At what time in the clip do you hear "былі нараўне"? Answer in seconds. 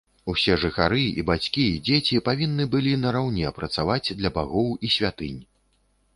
2.73-3.53